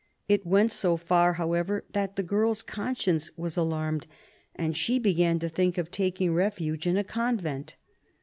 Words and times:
It 0.27 0.47
went 0.47 0.71
so 0.71 0.97
far, 0.97 1.33
however, 1.33 1.83
that 1.93 2.15
the 2.15 2.23
girl's 2.23 2.63
conscience 2.63 3.29
was 3.37 3.55
alarmed, 3.55 4.07
and 4.55 4.75
she 4.75 4.97
began 4.97 5.37
to 5.37 5.47
think 5.47 5.77
of 5.77 5.91
taking 5.91 6.33
refuge 6.33 6.87
in 6.87 6.97
a 6.97 7.03
convent. 7.03 7.75